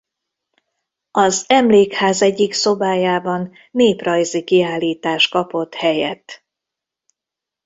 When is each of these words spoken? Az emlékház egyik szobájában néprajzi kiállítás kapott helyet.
Az 1.11 1.45
emlékház 1.47 2.21
egyik 2.21 2.53
szobájában 2.53 3.51
néprajzi 3.71 4.43
kiállítás 4.43 5.27
kapott 5.27 5.73
helyet. 5.73 6.43